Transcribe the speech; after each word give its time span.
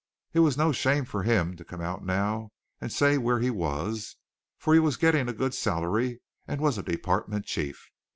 It 0.33 0.39
was 0.39 0.57
no 0.57 0.71
shame 0.71 1.05
for 1.05 1.21
him 1.21 1.55
to 1.57 1.63
come 1.63 1.79
out 1.79 2.03
now 2.03 2.49
and 2.79 2.91
say 2.91 3.19
where 3.19 3.39
he 3.39 3.51
was, 3.51 4.15
for 4.57 4.73
he 4.73 4.79
was 4.79 4.97
getting 4.97 5.29
a 5.29 5.31
good 5.31 5.53
salary 5.53 6.21
and 6.47 6.59
was 6.59 6.79
a 6.79 6.81
department 6.81 7.45
chief. 7.45 7.85